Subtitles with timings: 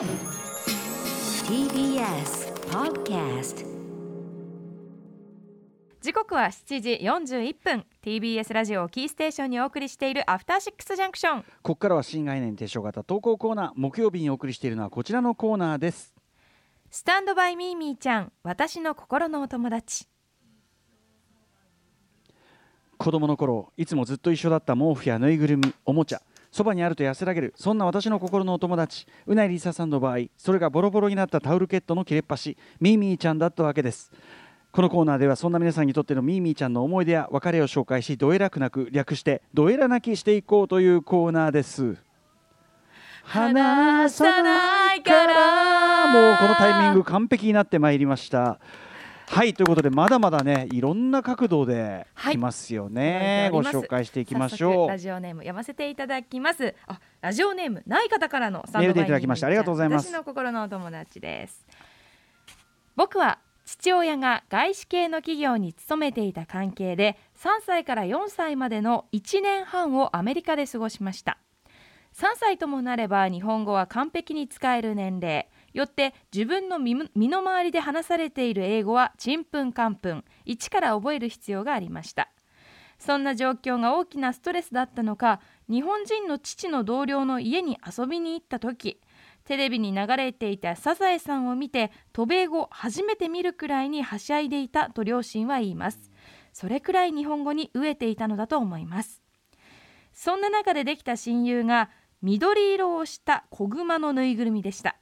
[0.00, 0.08] TBS
[2.70, 3.66] Podcast
[6.00, 7.84] 時刻は7時41分。
[8.02, 13.04] TBS ラジオをキーステーションにお送りしているアフターシックスジャンクションここからは新概念提唱型。
[13.04, 16.14] 投稿コーナー木曜日にお送りしているのはこちらのコーナーです。
[16.90, 18.32] スタンドバイミーミーちゃん。
[18.42, 20.06] 私の心のお友達。
[22.96, 27.54] 子供の頃いつもずっと一緒だった毛布やぬいぐるみおもちゃそばにあると安らげる。
[27.56, 29.06] そんな私の心のお友達。
[29.26, 32.56] うないりささんの場合それがボロボロになったタオルケットの切れっ端。
[32.80, 34.10] ミーミーちゃんだったわけです。
[34.72, 41.96] このコーナーではそんな皆さんにとってのミーミーちゃんの思い出や別れを紹介しどえらくなく略してどえら泣きしていこうというコーナーです。
[43.24, 45.90] 話さないから。
[46.12, 48.58] もうこのタイミング完璧になってまいりました
[49.30, 52.34] はいということでまだまだねいろんな角度ではい。
[52.34, 53.86] 来ますよね、ご届いております。
[53.86, 54.88] 紹介していきましょう。
[54.88, 56.74] ラジオネーム読ませていただきます。
[56.88, 59.46] あラジオネームない方からのメールでいただきました。
[59.46, 60.08] ありがとうございます。
[60.08, 61.64] 私の心のお友達です。
[62.96, 71.38] 僕は父親が外資系の企業に勤めていた関係で3歳から4歳までの1年半をアメリカで過ごしました。
[72.16, 80.24] 3歳ともなれば日本語は完璧に使える年齢よって自分の身の回りで話されている英語はちんぷんかんぷん。
[80.44, 82.30] 一から覚える必要がありました。
[82.98, 89.00] そんな状況が大きなストレスだったのか日本人の父の同僚の家に遊びに行った時
[89.44, 96.10] テレビに流れていたサザエさんを見て渡米後初めて見るくらいにはしゃいでいたと両親は言います。
[96.52, 99.22] それくらい日本語に飢えていたのだと思います。
[100.12, 101.88] そんな中でできた親友が
[102.20, 104.99] 緑色をした子熊のぬいぐるみでした。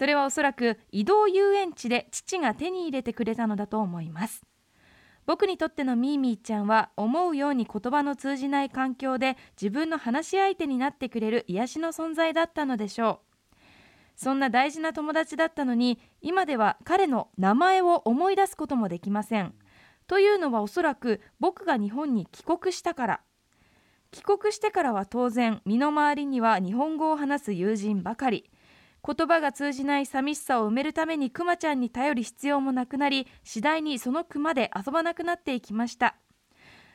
[0.00, 4.46] それはおそらく移動遊園地で父が手に入れてくれたのだと思います。
[5.26, 13.20] 僕にとってのミーミーちゃんは思うように言葉の通じない環境で自分の話し相手になってくれる癒しの存在だったのでしょ
[13.52, 13.56] う。
[14.16, 19.52] そんな大事な友達だったのに今では彼の名前を思い出すこともできません。
[20.06, 23.20] というのはおそらく僕が日本に帰国したから。
[24.12, 28.50] 帰国してからは当然身の回りには日本語を話す友人ばかり。
[29.06, 36.16] 言葉が通じない寂しさを埋めるためにクマちゃんに頼る必要もなくなり次第にそのクマで遊ばなくなっていきました。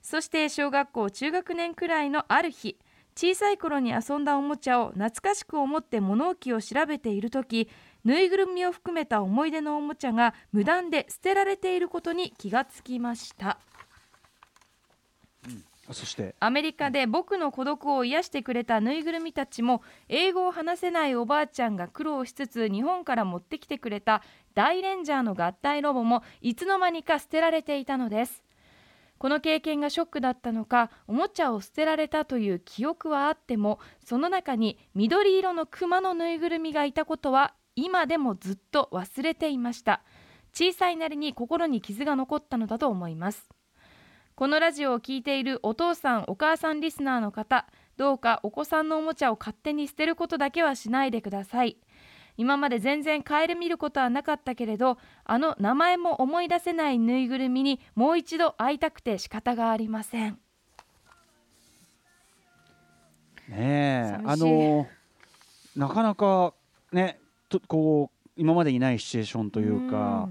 [0.00, 2.78] そして小学校中学年くらいのある日
[3.16, 7.68] 小さい頃に遊んだおもちゃを懐かしく思って物置を調べている時
[8.04, 13.58] ぬいぐるみを含めた思い出のおもちゃが無断で捨てられていることに気がつきました。
[15.92, 16.34] そして？
[16.40, 24.22] アメリカで僕の孤独を癒してくれたぬいぐるみたちも英語を話せないおばあちゃんが苦労しつつ日本から持ってきてくれた
[24.54, 28.42] 大レンジャーの合体ロボもいつの間にか捨てられていたのです。
[29.18, 40.02] この経験がショックだったのかおもちゃを捨てられたという記憶はあってもその中に緑色のクマのぬいぐるみがいたことは今でもずっと忘れていました。
[40.52, 43.48] 小さいなりに心に傷が残ったのだと思います。
[44.38, 47.66] このラジオを聞いているお父さんお母さんリスナーの方
[47.96, 51.76] どうかお子さんのおもちゃを勝手に捨てることだけはしないでください。
[52.36, 60.38] 今まで全然顧みることはなかったけれどあの名前も思い出せないぬいぐるみにもう一度会いたくて仕方がありません。
[63.48, 64.86] ねあの
[65.74, 66.54] なかなか
[66.92, 67.18] ね
[67.48, 70.28] とこう今までにないシチュエーションというか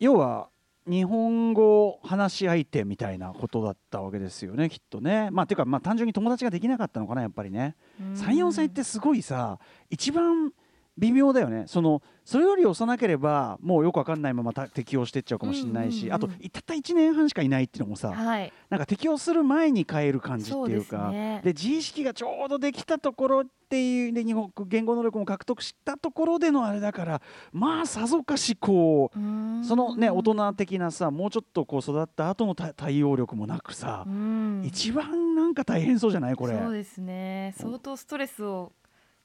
[0.00, 0.48] 要は
[0.86, 5.30] 日本語話し相手みたいなことだったわけですよねきっとね。
[5.32, 7.76] まあていうかまあ単純に友達ができなかったのかなやっぱりね。
[8.00, 8.12] うん。
[8.14, 9.58] 34歳ってすごいさ
[9.90, 10.52] 一番
[10.98, 11.64] 微妙だよね。
[11.66, 16.14] そのそれより幼ければもうよくわかんないままた適応してっちゃうかもしれないし、うんうんうん。
[16.14, 18.52] あとたった1年半しかいないっていうのもさ、はい。
[18.70, 21.40] なんか適応する前に変える感じっていうかね。
[21.44, 34.62] で自意識がちょうどできたところっていうで日本語言語能力も獲得したところでのあれだからまあさぞかしこうそのね大人的なさもうちょっとこう育った後の対対応力もなくさ、うん。
[34.64, 36.34] 一番なんか大変そうじゃない？
[36.34, 36.58] これ。
[36.58, 37.54] そうですね。
[37.58, 38.72] 相当ストレスを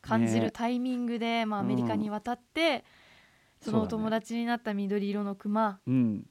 [0.02, 0.52] 感じるね。
[0.52, 2.84] タイミングで、まあ、アメリカに渡って、
[3.62, 6.26] そのお友達になった緑色のクマうん。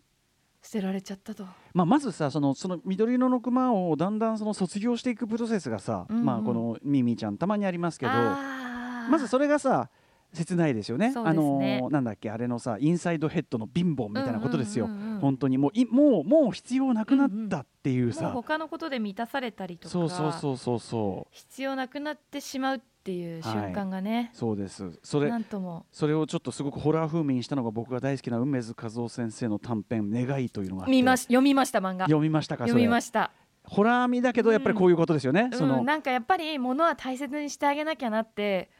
[0.63, 1.47] 捨てられちゃったと。
[1.73, 6.25] まあ、まずさそのその緑色のクマをだんだんその卒業していくプロセスがさ、うんうん。
[6.25, 9.89] まあ、このミーミーちゃんたまにありますけどまずそれがさ
[10.33, 11.09] 切ないですよね。
[11.09, 11.15] ね。
[11.17, 15.21] あのーなんだっけあれのさインサイドヘッドの貧乏みたいなことですよ、うんうんうんうん。
[15.21, 19.89] 本当にもういもうもう必要なくなったっていうもうさ、他のことで満たされたりとか。
[19.89, 21.35] そうそうそうそうそう。
[21.35, 24.99] 必要なくなってしまうっていう瞬間がね、そうです。
[25.03, 25.87] それなんとも。
[25.91, 30.91] それをちょっとすごくホラー風味にしたのが僕が大好きな梅津和夫先生の短編「願い」というのがあって。
[30.91, 32.05] 見まし読みました漫画。
[32.05, 33.31] 読みましたか読みましした、
[33.65, 35.81] ホラー味だけどやっぱりこういうことですよね、その。
[35.81, 38.71] うん、なんかやっぱり物は大切にしてあげなきゃなって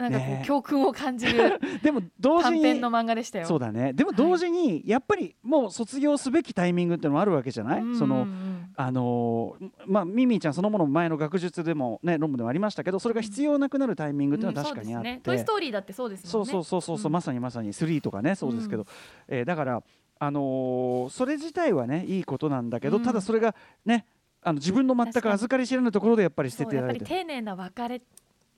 [0.00, 0.42] なんかこう、ね。
[0.46, 3.46] 教訓を感じる でも同時に短編の漫画でしたよ。
[3.46, 3.92] そうだね。
[3.92, 7.98] でも同時にやっぱりもう卒業すべきタイミングっていうのもあるわけじゃない、うんうんうん。
[7.98, 8.26] その
[8.76, 15.20] あのーまあミミィちゃんそのもの前の学術でもね論文でもありましたけどそれが必要なくなるタイミングっていうのは確かにあって、うんそうですね。
[15.22, 16.30] トイストーリーだってそうですね。
[16.30, 17.12] そうそうそうそう、うん。
[17.12, 18.86] まさにまさに3とかねそうですけど、
[19.28, 19.82] えーだから
[20.22, 23.02] あのーそれ自体はねいいことなんだけど、うん。
[23.02, 23.54] ただそれが
[23.84, 24.06] ね
[24.42, 28.00] あの自分の全く預かり知らぬところでやっぱり捨てそうやっぱりてられて丁寧な別れ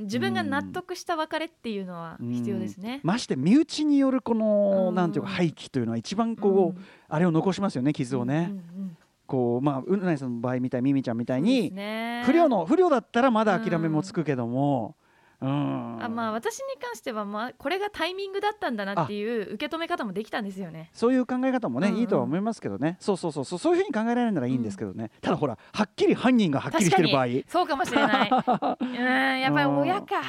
[0.03, 3.01] 自分が納得した別れっていうのは必要ですね。
[3.03, 4.95] まして身内によるこの、うん。
[4.95, 6.85] なんていうか廃棄というのは一番こう、うん。
[7.09, 12.23] あれを残しますよね傷をね、うんうんこうまあうなぎさんの場合みたいミミちゃんみたいに、ね。
[12.27, 15.02] 不良の不良だったらまだ諦めもつくけども、うん
[15.49, 20.91] あまあ私に関してはまあこれがタイミングだったんだなっていう受け止め方もできたんですよね。
[20.93, 22.01] そういう考え方もね、うんうん。
[22.01, 22.97] いいとは思いますけどね。
[23.01, 23.59] そうそうそうそう。
[23.59, 27.27] そういうふうに考えられるならいいんですけどね、ただほらはっきり犯人がはっきりしてる場合。
[27.49, 28.31] そうかもしれない。
[28.31, 30.23] うんやっぱり親か。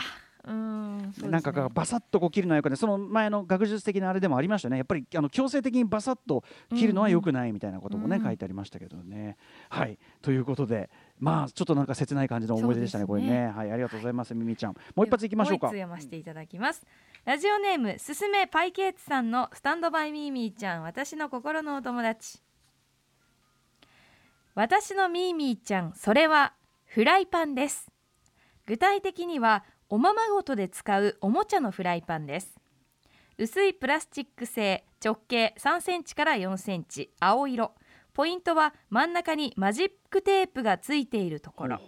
[0.45, 1.29] うんね。
[1.29, 2.77] なんかがバサッとこう切るのはよくない。
[2.77, 4.77] その前の学術的なあれでもありましたね。
[4.77, 8.21] やっぱりあの強制的にバサッと切るのはよくないみたいなこともね、うん。
[8.21, 8.27] うん。
[8.27, 9.37] 書いてありましたけどね。
[9.69, 9.97] はい。
[10.21, 10.89] ということで
[11.19, 16.85] まあちょっとなんか切ない感じの思い出でしたねねこれねはいありがとうございますミミちゃんもう一発いきましょうか読ませていただきます。
[17.25, 22.39] ラジオネームすすめパイケーツさんのスタンドバイミーミーちゃん私の心のお友達。
[24.55, 26.53] 私のミーミーちゃんそれは
[26.85, 27.89] フライパンです。
[28.65, 32.59] 具体的にはおままごとで使うおもちゃのフライパンです。
[33.37, 37.73] 薄いプラスチック製直径3センチから4センチ青色
[38.13, 41.79] ポイントは真ん中にマジックテープがついているところ。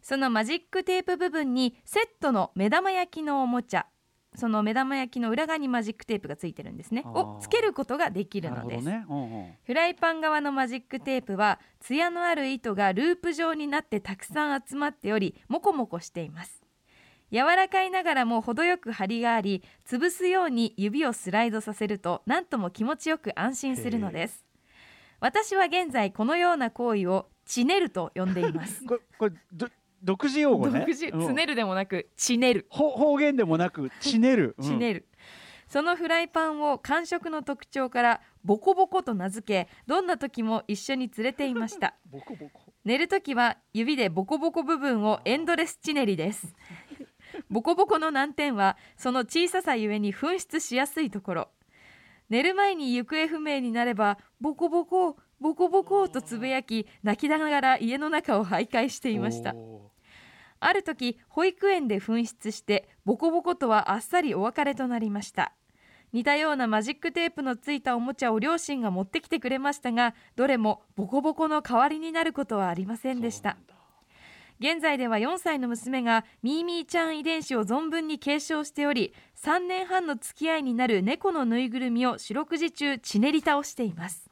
[0.00, 3.86] そのマジックテープ部分にセットの目玉焼きのおもちゃ。
[4.34, 7.02] その目玉焼きの裏側にマジックテープがついてるんですね。
[7.04, 9.52] をつけることができるのです、ね、うんうん。
[9.64, 16.62] フライパン側のマジックテープはツヤのある糸がループ状になってたくさん集まっておりモコモコしています。
[17.30, 24.44] 柔らかいながらも程よく張りがあり潰すように指をスライドさせると何とも気持ちよく安心するのです
[25.22, 28.82] 私は現在このような行為をチネると呼んでいます。
[28.84, 29.68] これこれど
[30.02, 30.80] 独自用語ね。
[30.80, 31.26] 独自うん。
[31.28, 34.64] つねるでもなくチネるほ方言でもなくちねる、うん。
[34.64, 35.06] チネる、
[35.68, 41.94] そのフライパンを感触の特徴からボコボコと名付けどんな時も一緒に連れていました。
[42.10, 42.60] ボコボコ。
[42.84, 46.52] 寝る時は指でボコボコ部分をエンドレスチネリです。
[47.48, 51.48] ボコボコの難点はその小ささゆえに紛失しやすいところ
[52.30, 59.54] 寝る前に行方不明になればボコボコボコボコとつぶやき泣きながら家の中を徘徊していました。
[59.54, 59.90] お
[60.60, 65.52] ある時保育園で紛失してボコボコとはあっさりお別れとなりました。
[66.12, 73.56] 似たようなマジックテープのついたおもちゃを両親が持ってきてくれましたがどれもボコボコの代わりになることはありませんでした
[74.62, 79.12] 現在では4歳の娘がミーミーちゃん遺伝子を存分に継承しており
[79.42, 84.30] 3年半の付き合いになる猫のぬいぐるみを四六時中ちねり倒しています。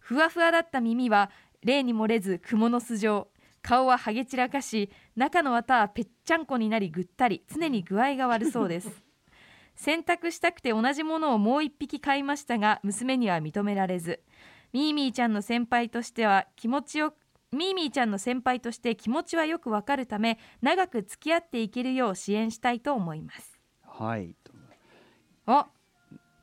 [0.00, 1.30] ふわふわだった耳は
[1.62, 3.28] 例に漏れず蜘蛛の巣状。
[3.62, 9.00] 顔はハゲ散らかし中の綿はぺっちゃんこになりぐったり常に具合が悪そうです。
[9.76, 14.24] 洗濯したくて同じものをもう一匹買いましたが娘には認められず。
[14.72, 17.14] ミーミーちゃんの先輩としては気持ちよ
[17.56, 23.58] ミーミーちゃんの先輩として気持ちはよくわかるため長く付き合っていけるよう支援したいと思います。
[23.84, 24.34] はい。
[25.46, 25.66] あ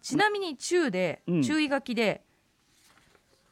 [0.01, 1.41] ちなみに中で、うん。
[1.41, 2.23] 注意書きで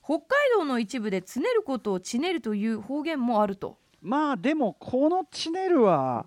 [0.03, 3.77] 北海道の一部でつねることをちねるという方言もあると。
[4.01, 6.25] まあでもこのチネルは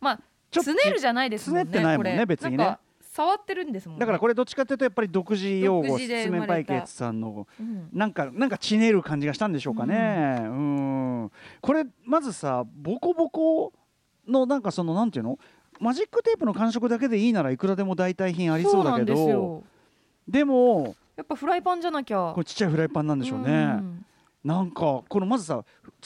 [0.00, 2.76] まあつねるじゃないですもんねつねってないもんね別にね
[3.18, 4.00] 触ってるんですもんね。
[4.00, 6.54] だからこれどっちかっていうとやっぱり独自用語独自でス生まれた。
[6.54, 7.88] メパイケツさんのうん。
[7.92, 10.36] なんかなんかちねる感じがしたんでしょうかね。
[10.40, 11.32] うん。
[11.60, 13.72] これまずさボコボコ
[14.28, 15.36] のなんかそのなんていうの？
[15.80, 19.28] マジックテープの感触だけでいいならいくらでも代替品ありそうだけど。
[19.28, 19.64] よ。
[20.28, 22.30] でもやっぱフライパンじゃなきゃ。
[22.34, 24.04] これちっちゃいフライパンなんでしょうね、うん
[24.48, 25.62] なんかこのまずさ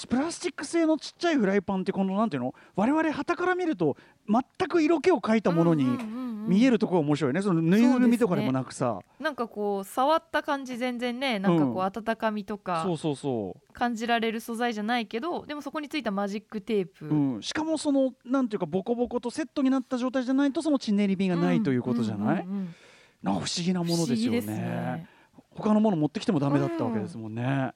[0.08, 2.52] プラスチック製のちっちゃいフライパンってこのなんていうの？
[2.74, 3.96] 我々旗から見ると
[4.28, 7.40] 全く色気を描いたものにうんうんうんうん見えるところが面白いね。
[7.40, 8.98] そのぬいぐるみとかでもなくさ。
[9.20, 22.74] なんかこう触った感じ全然ねなんかこうんう温かみとかそうそうそ感じられる素材じゃないけどでもそこについたマジックテープ、う、うん、しかもそのなんていうかボコボコとセットになった状態じゃないとそのちねり火がないということじゃない、うんうんうん
[23.22, 23.34] なん。
[23.36, 24.40] か不思議なものですよね。
[24.40, 25.06] ね。
[25.54, 27.72] 他のもの持ってきてもダメだったわけですもんね、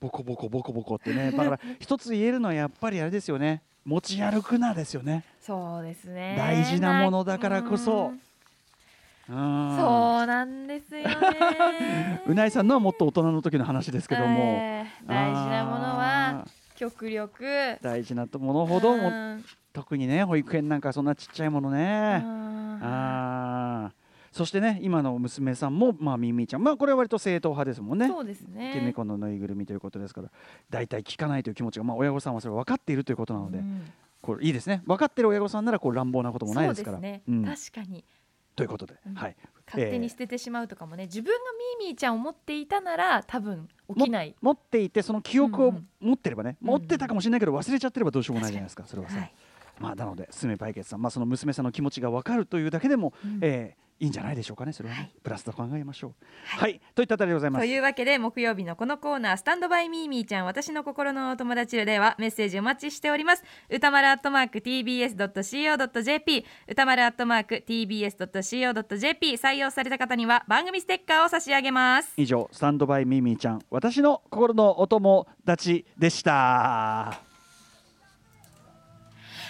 [0.00, 1.30] ボコボコボコボコってね。
[1.32, 3.62] だから一つ言えるのはやっぱりあれですよね。
[3.84, 5.24] 持ち歩くなですよね。
[5.40, 6.34] そうですね。
[6.36, 8.12] 大事なものだからこそ。
[9.28, 9.66] うん。
[9.70, 9.76] うん。
[9.78, 12.20] そうなんですよね。
[12.26, 17.44] うないさんのはもっと大人の時の話ですけども、えー大事なものはあ極力。
[17.44, 19.44] ー大事なものほどもうん。
[19.72, 22.22] 特にね保育園なんかそんなちっちゃいものね。
[22.82, 24.05] ああー
[24.36, 26.62] そしてね今の娘さんもまあミミィちゃん。
[26.62, 28.04] まあこれは割と正統派ですもんね。
[28.04, 28.82] ーそうですね。
[28.84, 30.30] 猫のぬいぐるみということですから
[30.68, 33.90] 大体聞かないという気持ちが、まあ、親御さんはそれ分かっているということなので、うん。
[34.20, 34.82] これいいですね。
[34.86, 36.98] 分かってる親御さんならこう乱暴なこともないですから。
[36.98, 37.44] そうですね、うん。
[37.46, 38.04] 確かに。
[38.56, 39.14] ということで、うん。
[39.14, 39.36] はい。
[39.66, 41.38] 勝手に捨ててしまうとかもね、自分が
[41.80, 44.36] ミーミーちゃんを持っていたなら多分起きない。
[44.42, 45.88] 持っていてその記憶をうんうん。
[46.00, 46.68] 持ってればね、うん。
[46.68, 49.32] 持ってたかもしれないけど忘れちゃってればどうしようもないじゃないですかそれはさ、はい。
[49.80, 53.38] まあなのでスメパイケツさん、まあ、その娘さんの気持ちが分かるというだけでも、うん。
[53.40, 55.12] えーいいんじゃないでしょうかねそれはね、はい。
[55.22, 56.14] プラスと考えましょう。
[56.44, 57.62] はい、といったあたりでございます。
[57.62, 63.44] というわけで木曜日のこのコーナー「スタンドバイミーミーちゃん私の心のお友達」ではメッセージお待ちしております。
[63.70, 72.12] 歌丸アットマーク TBS.CO.JP 歌丸アットマーク TBS.CO.JP 採用された方には番組ステッカーを差し上げます。
[72.18, 77.22] 以上スタンドバイミーミーちゃん私の心のお友達でした。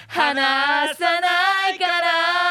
[0.08, 2.45] 話さないから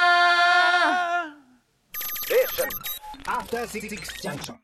[3.28, 4.56] After Six Junction.